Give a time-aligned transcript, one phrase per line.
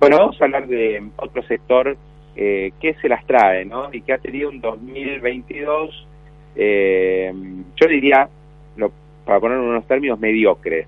[0.00, 1.96] Bueno, vamos a hablar de otro sector
[2.34, 3.92] eh, que se las trae, ¿no?
[3.92, 6.08] Y que ha tenido un 2022,
[6.56, 7.32] eh,
[7.76, 8.28] yo diría,
[8.76, 8.90] lo,
[9.24, 10.86] para poner unos términos, mediocre.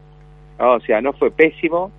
[0.58, 0.74] ¿no?
[0.74, 1.92] O sea, no fue pésimo,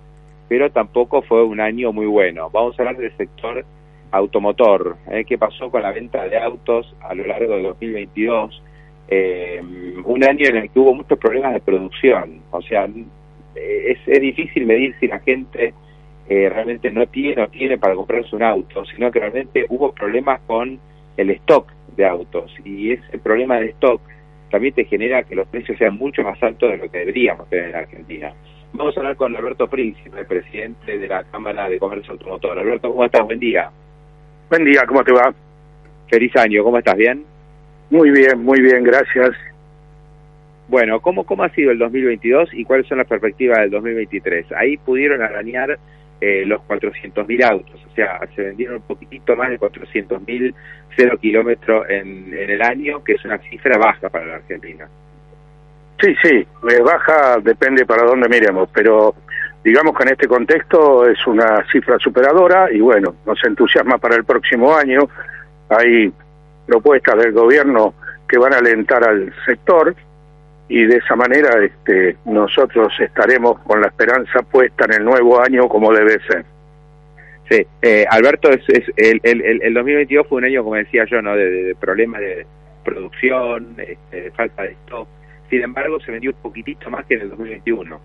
[0.48, 2.50] pero tampoco fue un año muy bueno.
[2.50, 3.64] Vamos a hablar del sector
[4.10, 5.24] automotor, ¿eh?
[5.24, 8.62] qué pasó con la venta de autos a lo largo de 2022.
[9.08, 9.62] Eh,
[10.04, 12.42] un año en el que hubo muchos problemas de producción.
[12.50, 12.88] O sea,
[13.54, 15.72] es, es difícil medir si la gente
[16.28, 20.40] eh, realmente no tiene o tiene para comprarse un auto, sino que realmente hubo problemas
[20.46, 20.78] con
[21.16, 24.00] el stock de autos y ese problema de stock
[24.50, 27.70] también te genera que los precios sean mucho más altos de lo que deberíamos tener
[27.70, 28.32] en Argentina.
[28.72, 32.58] Vamos a hablar con Alberto Príncipe, presidente de la Cámara de Comercio Automotor.
[32.58, 33.24] Alberto, ¿cómo estás?
[33.24, 33.70] Buen día.
[34.50, 35.34] Buen día, ¿cómo te va?
[36.08, 36.96] Feliz año, ¿cómo estás?
[36.96, 37.24] ¿Bien?
[37.90, 39.30] Muy bien, muy bien, gracias.
[40.68, 44.52] Bueno, ¿cómo, cómo ha sido el 2022 y cuáles son las perspectivas del 2023?
[44.52, 45.78] Ahí pudieron arañar
[46.20, 50.54] eh, los 400.000 autos, o sea, se vendieron un poquitito más de 400.000
[50.96, 54.88] cero kilómetros en, en el año, que es una cifra baja para la Argentina.
[56.00, 59.14] Sí, sí, eh, baja depende para dónde miremos, pero
[59.64, 64.24] digamos que en este contexto es una cifra superadora y bueno, nos entusiasma para el
[64.24, 65.00] próximo año.
[65.68, 66.12] Hay
[66.66, 67.94] propuestas del gobierno
[68.28, 69.94] que van a alentar al sector
[70.68, 75.68] y de esa manera este, nosotros estaremos con la esperanza puesta en el nuevo año
[75.68, 76.44] como debe ser.
[77.48, 81.22] Sí, eh, Alberto, es, es el, el, el, 2022 fue un año, como decía yo,
[81.22, 81.36] ¿no?
[81.36, 82.44] de, de problemas de
[82.84, 85.08] producción, este, de falta de stock.
[85.48, 88.00] Sin embargo, se vendió un poquitito más que en el 2021.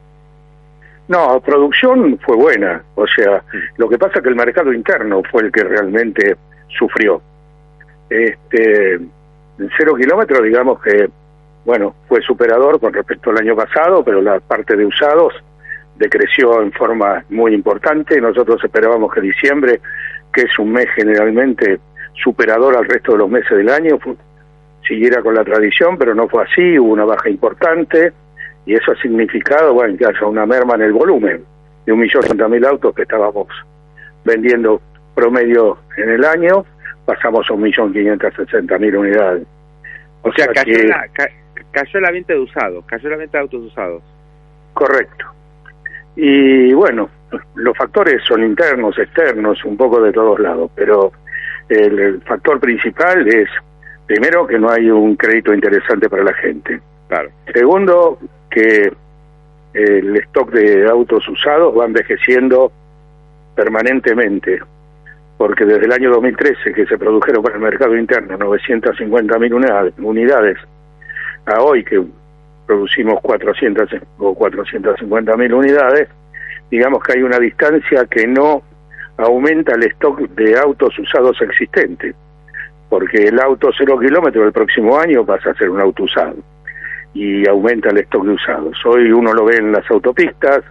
[1.07, 2.83] No, producción fue buena.
[2.95, 3.43] O sea,
[3.77, 6.35] lo que pasa es que el mercado interno fue el que realmente
[6.77, 7.21] sufrió.
[8.09, 11.09] Este, en cero kilómetros, digamos que
[11.65, 15.33] bueno, fue superador con respecto al año pasado, pero la parte de usados
[15.95, 18.19] decreció en forma muy importante.
[18.19, 19.79] Nosotros esperábamos que diciembre,
[20.33, 21.79] que es un mes generalmente
[22.13, 23.99] superador al resto de los meses del año,
[24.87, 28.11] siguiera con la tradición, pero no fue así, hubo una baja importante
[28.65, 31.43] y eso ha significado bueno, que haya una merma en el volumen
[31.85, 33.47] de un millón mil autos que estábamos
[34.23, 34.81] vendiendo
[35.15, 36.65] promedio en el año,
[37.05, 39.45] pasamos a un millón quinientos sesenta mil unidades.
[40.23, 41.27] O, sea, cayó, que, ca,
[41.71, 44.03] cayó la venta de usados, cayó la venta de autos usados.
[44.73, 45.25] Correcto.
[46.15, 47.09] Y bueno,
[47.55, 51.11] los factores son internos, externos, un poco de todos lados, pero
[51.69, 53.49] el, el factor principal es,
[54.05, 56.81] primero, que no hay un crédito interesante para la gente.
[57.07, 57.29] Claro.
[57.53, 58.91] Segundo, que
[59.73, 62.71] el stock de autos usados va envejeciendo
[63.55, 64.59] permanentemente,
[65.37, 70.57] porque desde el año 2013 que se produjeron para el mercado interno 950 mil unidades,
[71.45, 72.01] a hoy que
[72.65, 76.07] producimos 400 o 450 mil unidades,
[76.69, 78.63] digamos que hay una distancia que no
[79.17, 82.15] aumenta el stock de autos usados existentes,
[82.89, 86.37] porque el auto cero kilómetros el próximo año pasa a ser un auto usado
[87.13, 88.77] y aumenta el stock de usados.
[88.85, 90.61] Hoy uno lo ve en las autopistas,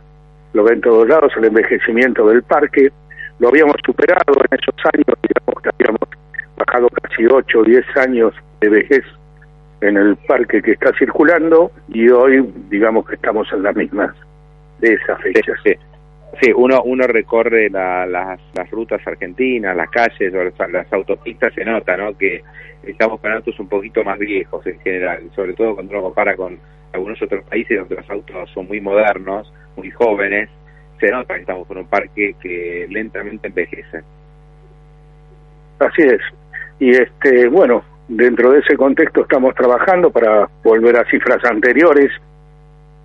[0.52, 2.90] lo ve en todos lados, el envejecimiento del parque,
[3.38, 6.08] lo habíamos superado en esos años, digamos que habíamos
[6.56, 9.04] bajado casi 8 o 10 años de vejez
[9.80, 14.14] en el parque que está circulando y hoy digamos que estamos en las mismas
[14.78, 15.56] de esas fechas.
[15.62, 15.72] Sí,
[16.42, 16.52] sí.
[16.54, 21.64] uno uno recorre la, las, las rutas argentinas, las calles o las, las, autopistas, se
[21.64, 22.16] nota ¿no?
[22.16, 22.42] que
[22.82, 26.58] estamos con autos un poquito más viejos en general, sobre todo cuando uno compara con
[26.92, 30.50] algunos otros países donde los autos son muy modernos, muy jóvenes,
[30.98, 34.02] se nota que estamos con un parque que lentamente envejece.
[35.78, 36.20] Así es.
[36.78, 42.10] Y este, bueno, dentro de ese contexto estamos trabajando para volver a cifras anteriores,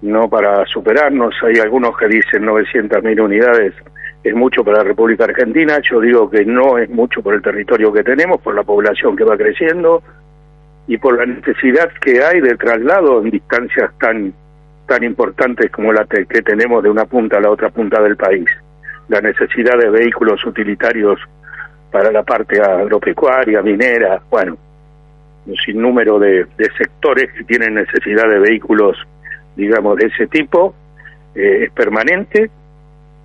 [0.02, 1.36] no para superarnos.
[1.44, 3.74] Hay algunos que dicen 900.000 unidades
[4.24, 5.78] es mucho para la República Argentina.
[5.88, 9.24] Yo digo que no es mucho por el territorio que tenemos, por la población que
[9.24, 10.02] va creciendo
[10.88, 14.34] y por la necesidad que hay de traslado en distancias tan
[14.88, 18.46] tan importantes como la que tenemos de una punta a la otra punta del país.
[19.08, 21.20] La necesidad de vehículos utilitarios
[21.92, 24.58] para la parte agropecuaria, minera, bueno,
[25.46, 26.48] un sinnúmero de,
[26.78, 28.98] sectores que tienen necesidad de vehículos,
[29.56, 30.74] digamos, de ese tipo,
[31.36, 32.50] eh, es permanente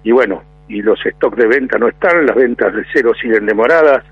[0.03, 4.05] y bueno, y los stocks de venta no están, las ventas de cero siguen demoradas,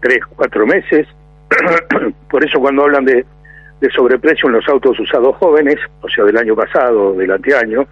[0.00, 1.06] tres, cuatro meses.
[2.30, 3.24] Por eso cuando hablan de,
[3.80, 7.86] de sobreprecio en los autos usados jóvenes, o sea, del año pasado, del anteaño,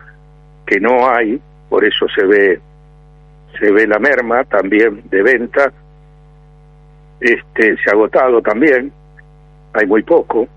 [0.66, 2.60] que no hay, por eso se ve
[3.58, 5.72] se ve la merma también de venta,
[7.20, 8.92] este se ha agotado también,
[9.72, 10.48] hay muy poco.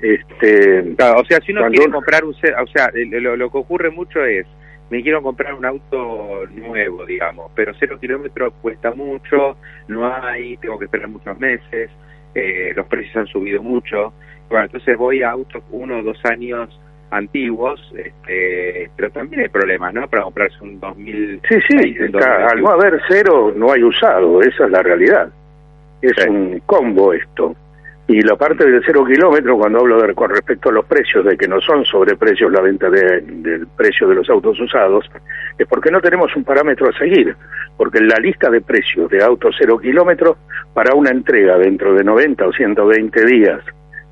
[0.00, 4.24] Este, o sea, si uno quiere comprar un, o sea, lo, lo que ocurre mucho
[4.24, 4.46] es
[4.92, 9.56] me quiero comprar un auto nuevo, digamos, pero cero kilómetros cuesta mucho,
[9.88, 11.88] no hay, tengo que esperar muchos meses,
[12.34, 14.12] eh, los precios han subido mucho.
[14.50, 16.78] Bueno, entonces voy a autos uno o dos años
[17.10, 20.06] antiguos, este, pero también hay problemas, ¿no?
[20.08, 21.40] Para comprarse un 2000.
[21.48, 25.30] Sí, sí, al no haber cero no hay usado, esa es la realidad.
[26.02, 27.56] Es un combo esto.
[28.12, 31.34] Y la parte del cero kilómetro, cuando hablo de, con respecto a los precios, de
[31.34, 35.10] que no son sobreprecios la venta del precio de los autos usados,
[35.56, 37.34] es porque no tenemos un parámetro a seguir.
[37.74, 40.36] Porque la lista de precios de autos cero kilómetros,
[40.74, 43.62] para una entrega dentro de 90 o 120 días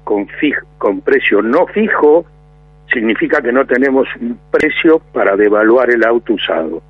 [0.02, 0.26] con,
[0.78, 2.24] con precio no fijo,
[2.90, 6.82] significa que no tenemos un precio para devaluar el auto usado.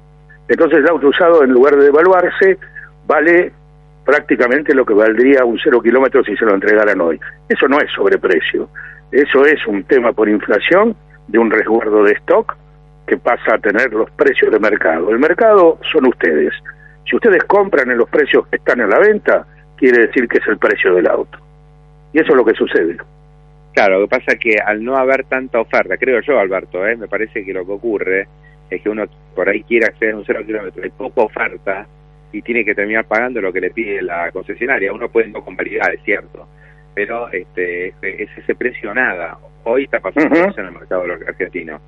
[0.46, 2.56] Entonces el auto usado, en lugar de devaluarse,
[3.08, 3.50] vale
[4.04, 7.20] prácticamente lo que valdría un cero kilómetro si se lo entregaran hoy.
[7.48, 8.68] Eso no es sobreprecio,
[9.12, 10.96] eso es un tema por inflación
[11.28, 12.56] de un resguardo de stock
[13.06, 15.10] que pasa a tener los precios de mercado.
[15.10, 16.52] El mercado son ustedes.
[17.08, 20.46] Si ustedes compran en los precios que están en la venta, quiere decir que es
[20.46, 21.38] el precio del auto.
[22.12, 22.98] Y eso es lo que sucede.
[23.72, 26.96] Claro, lo que pasa es que al no haber tanta oferta, creo yo, Alberto, ¿eh?
[26.96, 28.28] me parece que lo que ocurre
[28.68, 29.04] es que uno
[29.34, 31.86] por ahí quiere acceder a un cero kilómetro, hay poca oferta,
[32.32, 34.92] y tiene que terminar pagando lo que le pide la concesionaria.
[34.92, 36.46] Uno puede no convalidar, es cierto,
[36.94, 39.38] pero este, es ese precio nada.
[39.64, 41.80] Hoy está pasando eso en el mercado argentino.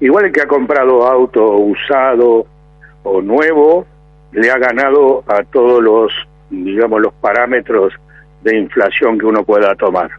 [0.00, 2.46] Igual el que ha comprado auto usado
[3.04, 3.86] o nuevo,
[4.32, 6.12] le ha ganado a todos los,
[6.50, 7.94] digamos, los parámetros
[8.42, 10.10] de inflación que uno pueda tomar.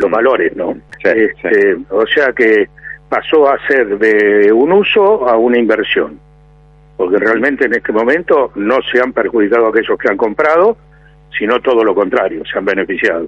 [0.00, 0.74] Los valores, ¿no?
[1.02, 2.68] este, O sea que
[3.08, 6.18] pasó a ser de un uso a una inversión
[6.96, 10.76] porque realmente en este momento no se han perjudicado aquellos que han comprado,
[11.36, 13.26] sino todo lo contrario, se han beneficiado.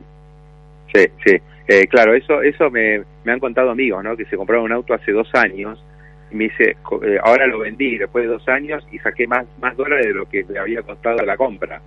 [0.93, 4.17] Sí, sí, eh, claro, eso eso me, me han contado amigos, ¿no?
[4.17, 5.83] Que se compraron un auto hace dos años
[6.31, 9.77] y me dice, eh, ahora lo vendí después de dos años y saqué más, más
[9.77, 11.81] dólares de lo que me había costado la compra.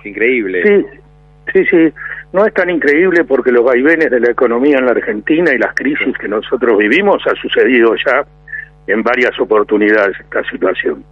[0.00, 0.62] Es increíble.
[0.62, 0.98] Sí,
[1.52, 1.92] sí, sí,
[2.32, 5.74] no es tan increíble porque los vaivenes de la economía en la Argentina y las
[5.74, 8.26] crisis que nosotros vivimos ha sucedido ya
[8.86, 11.04] en varias oportunidades esta situación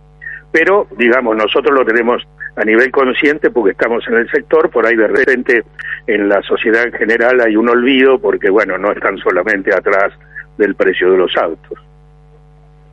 [0.50, 4.96] pero digamos, nosotros lo tenemos a nivel consciente porque estamos en el sector, por ahí
[4.96, 5.64] de repente
[6.06, 10.12] en la sociedad en general hay un olvido porque, bueno, no están solamente atrás
[10.56, 11.78] del precio de los autos.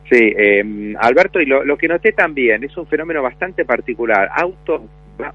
[0.10, 4.30] Sí, eh, Alberto, y lo, lo, que noté también es un fenómeno bastante particular.
[4.36, 4.82] Autos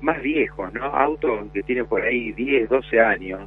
[0.00, 0.84] más viejos, ¿no?
[0.84, 3.40] Autos que tienen por ahí 10, 12 años,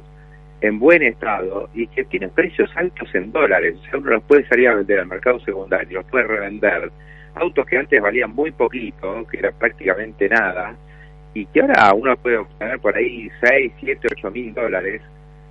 [0.64, 3.76] en buen estado y que tienen precios altos en dólares.
[3.78, 6.90] O sea, uno los puede salir a vender al mercado secundario, los puede revender
[7.34, 10.74] autos que antes valían muy poquito, que era prácticamente nada,
[11.34, 15.02] y que ahora uno puede obtener por ahí 6, 7, 8 mil dólares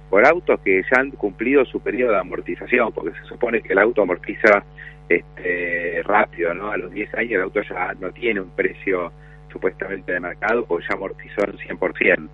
[0.10, 3.80] por autos que ya han cumplido su periodo de amortización, porque se supone que el
[3.80, 4.64] auto amortiza
[5.10, 6.72] este, rápido, ¿no?
[6.72, 9.12] A los 10 años el auto ya no tiene un precio
[9.52, 12.30] supuestamente de mercado, porque ya amortizó en 100%.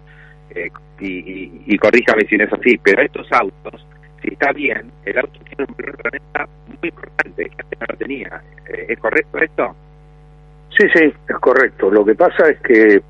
[0.55, 3.85] Eh, y, y, y corríjame si no es así, pero estos autos
[4.21, 7.85] si está bien, el auto tiene un valor de renta muy importante que antes no
[7.89, 8.41] lo tenía.
[8.67, 9.75] Eh, ¿Es correcto esto?
[10.77, 11.89] Sí, sí, es correcto.
[11.89, 13.01] Lo que pasa es que,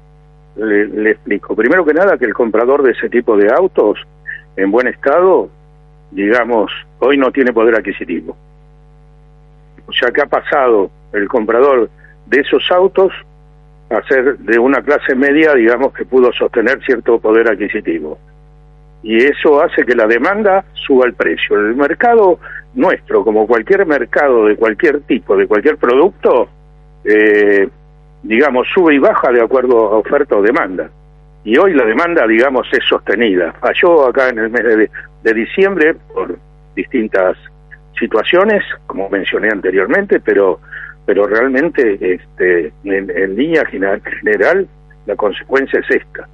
[0.56, 4.00] le, explico, primero que nada que el comprador de ese tipo de autos
[4.56, 5.50] en buen estado,
[6.12, 8.36] digamos, hoy no tiene poder adquisitivo.
[9.88, 11.90] O sea que ha pasado el comprador
[12.28, 13.12] de esos autos
[13.90, 18.18] a ser de una clase media, digamos, que pudo sostener cierto poder adquisitivo
[19.02, 21.58] y eso hace que la demanda suba el precio.
[21.58, 22.40] El mercado
[22.74, 26.50] nuestro, como cualquier mercado de cualquier tipo, de cualquier producto,
[27.06, 27.68] eh,
[28.24, 30.90] digamos, sube y baja de acuerdo a oferta o demanda.
[31.46, 33.54] Y hoy la demanda, digamos, es sostenida.
[33.54, 34.64] Falló acá en el mes
[35.24, 36.38] de, diciembre por
[36.76, 37.38] distintas
[37.98, 40.60] situaciones, como mencioné anteriormente, pero
[41.10, 44.68] pero realmente este, en, línea general
[45.08, 46.30] la consecuencia es esta.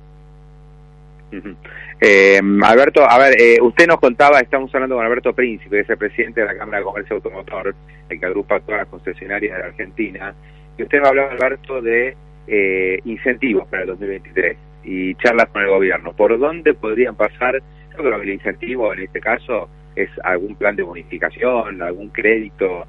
[2.02, 5.90] Eh, Alberto, a ver, eh, usted nos contaba, estamos hablando con Alberto Príncipe, que es
[5.90, 7.74] el presidente de la Cámara de Comercio Automotor,
[8.10, 10.36] el que agrupa todas las concesionarias de la Argentina,
[10.78, 15.70] y usted nos hablaba, Alberto, de eh, incentivos para el 2023 y charlas con el
[15.70, 16.12] gobierno.
[16.12, 17.62] ¿Por dónde podrían pasar?
[17.92, 22.86] Yo creo que el incentivo en este caso es algún plan de bonificación, algún crédito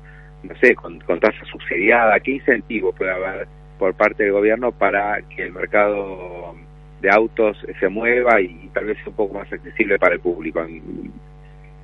[0.48, 2.18] no sé, con, con tasa subsidiada?
[2.20, 3.46] ¿Qué incentivo puede haber
[3.78, 6.54] por parte del gobierno para que el mercado
[7.00, 10.64] de autos se mueva y, tal vez sea un poco más accesible para el público?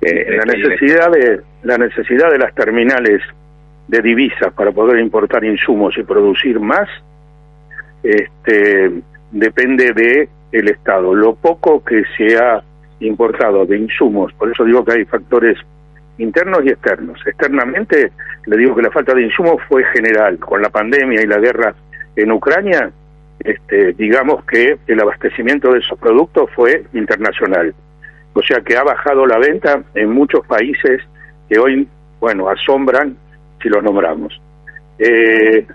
[0.01, 3.21] Eh, la necesidad de la necesidad de las terminales
[3.87, 6.89] de divisas para poder importar insumos y producir más
[8.03, 8.91] este
[9.31, 11.13] depende de el Estado.
[11.15, 12.63] Lo poco que se ha
[12.99, 15.57] importado de insumos, por eso digo que hay factores
[16.17, 17.19] internos y externos.
[17.25, 18.11] Externamente,
[18.45, 20.37] le digo que la falta de insumos fue general.
[20.39, 21.73] Con la pandemia y la guerra
[22.15, 22.91] en Ucrania,
[23.39, 27.73] este, digamos que el abastecimiento de esos productos fue internacional.
[28.33, 31.01] O sea que ha bajado la venta en muchos países
[31.49, 31.87] que hoy,
[32.19, 33.15] bueno, asombran
[33.61, 34.39] si los nombramos.
[34.99, 35.65] Eh,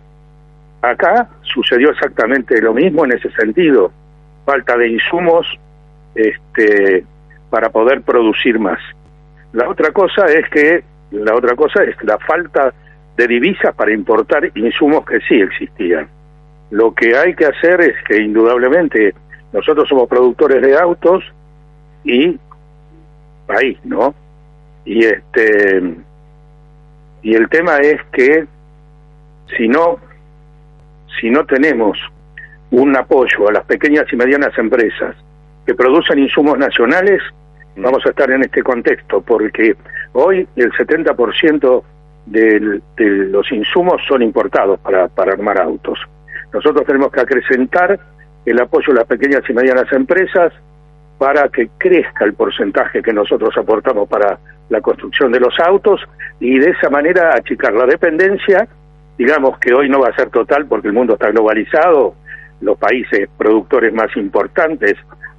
[0.82, 3.92] acá sucedió exactamente lo mismo en ese sentido
[4.48, 5.46] falta de insumos
[6.14, 7.04] este,
[7.50, 8.78] para poder producir más.
[9.52, 12.72] La otra cosa es que la otra cosa es la falta
[13.16, 16.08] de divisas para importar insumos que sí existían.
[16.70, 19.14] Lo que hay que hacer es que indudablemente
[19.52, 21.24] nosotros somos productores de autos
[22.04, 22.38] y
[23.48, 24.14] ahí, ¿no?
[24.84, 25.82] Y este
[27.22, 28.46] y el tema es que
[29.56, 29.98] si no
[31.20, 31.98] si no tenemos
[32.70, 35.16] un apoyo a las pequeñas y medianas empresas
[35.66, 37.22] que producen insumos nacionales.
[37.76, 39.76] Vamos a estar en este contexto, porque
[40.12, 41.82] hoy el 70%
[42.26, 45.98] de los insumos son importados para, para armar autos.
[46.52, 47.98] Nosotros tenemos que acrecentar
[48.44, 50.52] el apoyo a las pequeñas y medianas empresas
[51.18, 56.00] para que crezca el porcentaje que nosotros aportamos para la construcción de los autos
[56.40, 58.68] y de esa manera achicar la dependencia,
[59.16, 62.14] digamos que hoy no va a ser total porque el mundo está globalizado,
[62.60, 64.94] los países productores más importantes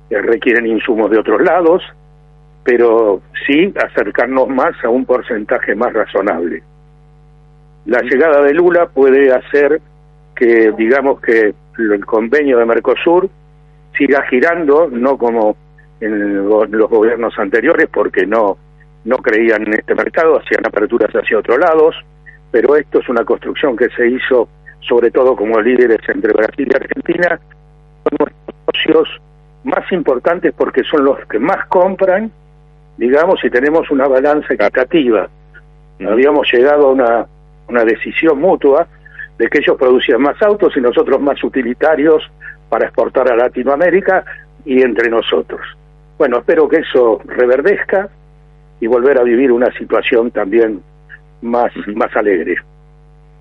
[0.10, 1.84] que requieren insumos de otros lados,
[2.70, 6.62] pero sí acercarnos más a un porcentaje más razonable.
[7.88, 9.82] La llegada de Lula puede hacer
[10.36, 13.28] que, digamos, que el convenio de Mercosur
[13.98, 15.58] siga girando, no como
[16.00, 18.56] en los gobiernos anteriores, porque no,
[19.04, 21.96] no creían en este mercado, hacían aperturas hacia otros lados,
[22.52, 24.48] pero esto es una construcción que se hizo
[24.82, 27.40] sobre todo como líderes entre Brasil y Argentina,
[28.04, 29.22] son nuestros socios
[29.64, 32.32] más importantes porque son los que más compran,
[33.00, 35.30] digamos, y tenemos una balanza equitativa.
[36.06, 37.28] Habíamos llegado a una,
[37.70, 38.88] una decisión mutua
[39.38, 42.30] de que ellos producían más autos y nosotros más utilitarios
[42.68, 44.26] para exportar a Latinoamérica
[44.66, 45.62] y entre nosotros.
[46.18, 48.10] Bueno, espero que eso reverdezca
[48.82, 50.82] y volver a vivir una situación también
[51.42, 52.58] más, más alegre.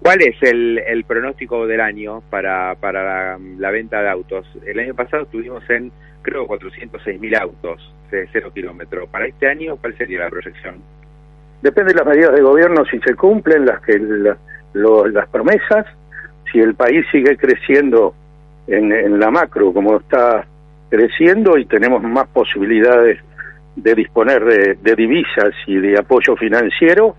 [0.00, 4.46] ¿Cuál es el, el pronóstico del año para, para la, venta de autos?
[4.64, 5.90] El año pasado estuvimos en,
[6.22, 9.08] creo, 406 mil autos de cero kilómetros.
[9.08, 10.76] ¿Para este año cuál sería la proyección?
[11.62, 15.86] Depende de las medidas de gobierno, si se cumplen las, que, las promesas,
[16.52, 18.14] si el país sigue creciendo
[18.68, 20.46] en, en la macro como está
[20.88, 23.18] creciendo y tenemos más posibilidades
[23.74, 27.16] de disponer de, de divisas y de apoyo financiero,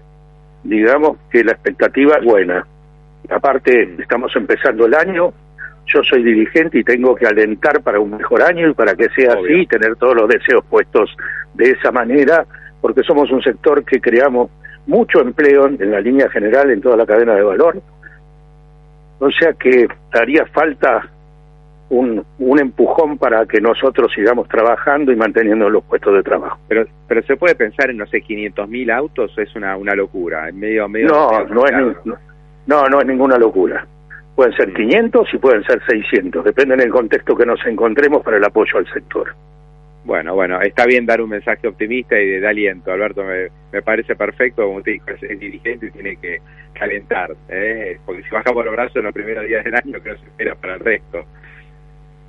[0.64, 2.66] digamos que la expectativa es buena.
[3.30, 5.34] Aparte, estamos empezando el año,
[5.86, 9.34] yo soy dirigente y tengo que alentar para un mejor año y para que sea
[9.34, 11.16] así, tener todos los deseos puestos
[11.54, 12.46] de esa manera,
[12.82, 14.50] porque somos un sector que creamos
[14.88, 17.82] mucho empleo en la línea general en toda la cadena de valor.
[19.20, 21.10] O sea que haría falta
[21.90, 26.60] un, un empujón para que nosotros sigamos trabajando y manteniendo los puestos de trabajo.
[26.68, 30.60] Pero pero se puede pensar en, no sé, 500.000 autos, es una, una locura, en
[30.60, 31.08] medio, medio...
[31.08, 31.98] No, no es,
[32.68, 33.86] no, no es ninguna locura.
[34.36, 38.46] Pueden ser 500 y pueden ser 600, depende del contexto que nos encontremos para el
[38.46, 39.34] apoyo al sector.
[40.06, 44.16] Bueno, bueno, está bien dar un mensaje optimista y de, aliento, Alberto, me, me, parece
[44.16, 46.42] perfecto, como te dijo, es, dirigente y tiene que
[46.74, 47.98] calentar, ¿eh?
[48.06, 50.26] porque si baja por los brazos en los primeros días del año, que no se
[50.26, 51.26] espera para el resto.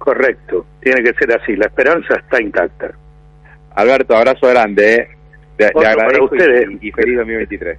[0.00, 2.90] Correcto, tiene que ser así, la esperanza está intacta.
[3.75, 5.09] Alberto, abrazo grande, ¿eh?
[5.75, 6.71] para ustedes.
[6.80, 7.78] Y, feliz 2023.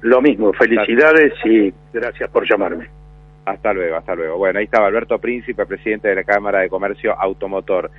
[0.00, 2.88] Lo mismo, felicidades y gracias por llamarme.
[3.44, 4.36] Hasta luego, hasta luego.
[4.36, 7.92] Bueno, ahí estaba Alberto Príncipe, presidente de la Cámara de Comercio Automotor.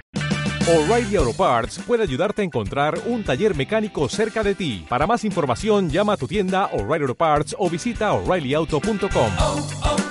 [0.68, 4.86] O'Reilly Auto Parts puede ayudarte a encontrar un taller mecánico cerca de ti.
[4.90, 10.09] Para más información, llama a tu tienda O'Reilly Auto Parts o visita oreillyauto.com.